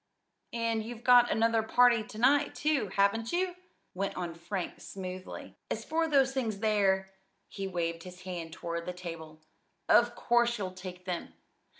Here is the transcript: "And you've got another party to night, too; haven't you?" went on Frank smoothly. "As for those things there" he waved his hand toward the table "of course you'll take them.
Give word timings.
"And 0.53 0.83
you've 0.83 1.03
got 1.03 1.29
another 1.29 1.61
party 1.61 2.01
to 2.03 2.17
night, 2.17 2.55
too; 2.55 2.87
haven't 2.87 3.31
you?" 3.31 3.55
went 3.93 4.17
on 4.17 4.33
Frank 4.33 4.81
smoothly. 4.81 5.55
"As 5.69 5.85
for 5.85 6.07
those 6.07 6.33
things 6.33 6.57
there" 6.57 7.11
he 7.47 7.67
waved 7.67 8.01
his 8.01 8.21
hand 8.23 8.51
toward 8.51 8.87
the 8.87 8.93
table 8.93 9.41
"of 9.87 10.15
course 10.15 10.57
you'll 10.57 10.71
take 10.73 11.05
them. 11.05 11.35